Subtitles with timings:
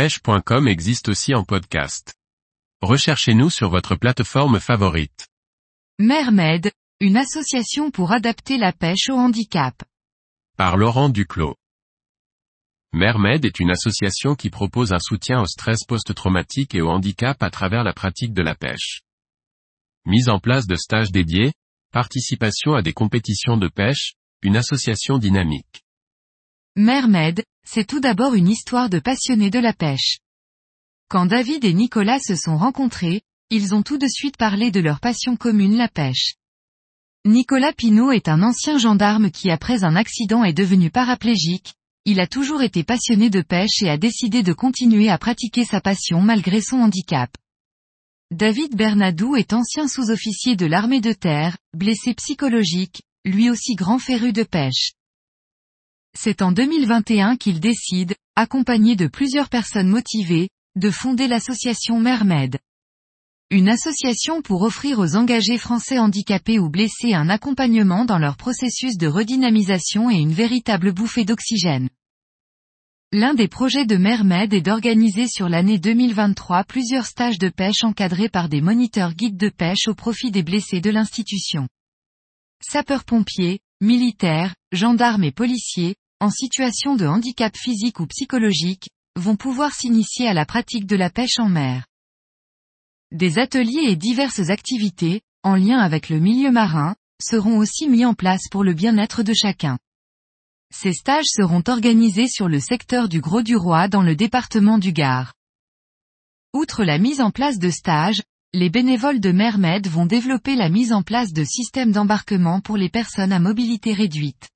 [0.00, 2.14] pêche.com existe aussi en podcast.
[2.80, 5.28] Recherchez-nous sur votre plateforme favorite.
[5.98, 9.74] Mermed, une association pour adapter la pêche au handicap.
[10.56, 11.54] Par Laurent Duclos.
[12.94, 17.50] Mermed est une association qui propose un soutien au stress post-traumatique et au handicap à
[17.50, 19.02] travers la pratique de la pêche.
[20.06, 21.52] Mise en place de stages dédiés,
[21.92, 25.84] participation à des compétitions de pêche, une association dynamique.
[26.76, 30.18] Mermed, c'est tout d'abord une histoire de passionnés de la pêche.
[31.08, 35.00] Quand David et Nicolas se sont rencontrés, ils ont tout de suite parlé de leur
[35.00, 36.34] passion commune la pêche.
[37.26, 42.28] Nicolas Pinault est un ancien gendarme qui après un accident est devenu paraplégique, il a
[42.28, 46.60] toujours été passionné de pêche et a décidé de continuer à pratiquer sa passion malgré
[46.60, 47.36] son handicap.
[48.30, 54.32] David Bernadou est ancien sous-officier de l'armée de terre, blessé psychologique, lui aussi grand féru
[54.32, 54.92] de pêche.
[56.16, 62.58] C'est en 2021 qu'il décide, accompagné de plusieurs personnes motivées, de fonder l'association Mermed.
[63.50, 68.96] Une association pour offrir aux engagés français handicapés ou blessés un accompagnement dans leur processus
[68.96, 71.88] de redynamisation et une véritable bouffée d'oxygène.
[73.12, 78.28] L'un des projets de Mermed est d'organiser sur l'année 2023 plusieurs stages de pêche encadrés
[78.28, 81.66] par des moniteurs guides de pêche au profit des blessés de l'institution.
[82.62, 90.28] Sapeurs-pompiers, militaires, gendarmes et policiers, en situation de handicap physique ou psychologique, vont pouvoir s'initier
[90.28, 91.86] à la pratique de la pêche en mer.
[93.10, 98.14] Des ateliers et diverses activités, en lien avec le milieu marin, seront aussi mis en
[98.14, 99.78] place pour le bien-être de chacun.
[100.72, 104.92] Ces stages seront organisés sur le secteur du Gros du Roi dans le département du
[104.92, 105.34] Gard.
[106.52, 108.22] Outre la mise en place de stages,
[108.52, 112.88] les bénévoles de Mermed vont développer la mise en place de systèmes d'embarquement pour les
[112.88, 114.48] personnes à mobilité réduite.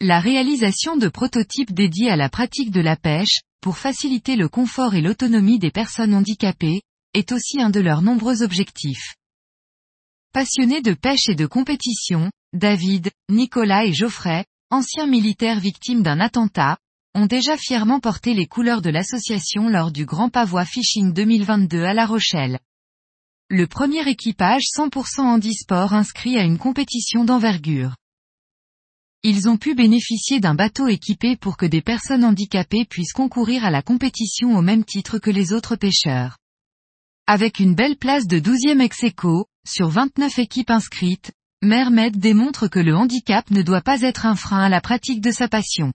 [0.00, 4.94] La réalisation de prototypes dédiés à la pratique de la pêche, pour faciliter le confort
[4.94, 9.16] et l'autonomie des personnes handicapées, est aussi un de leurs nombreux objectifs.
[10.32, 16.78] Passionnés de pêche et de compétition, David, Nicolas et Geoffrey, anciens militaires victimes d'un attentat,
[17.16, 21.92] ont déjà fièrement porté les couleurs de l'association lors du Grand Pavois Fishing 2022 à
[21.92, 22.60] La Rochelle
[23.52, 27.96] le premier équipage 100% handisport inscrit à une compétition d'envergure.
[29.24, 33.72] Ils ont pu bénéficier d'un bateau équipé pour que des personnes handicapées puissent concourir à
[33.72, 36.38] la compétition au même titre que les autres pêcheurs.
[37.26, 42.78] Avec une belle place de 12e ex -aequo, sur 29 équipes inscrites, Mermed démontre que
[42.78, 45.92] le handicap ne doit pas être un frein à la pratique de sa passion.